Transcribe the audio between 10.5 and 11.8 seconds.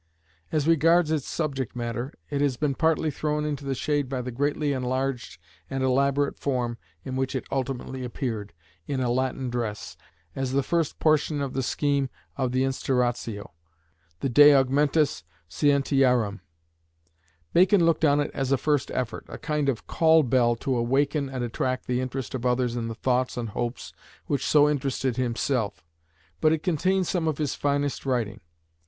the first portion of the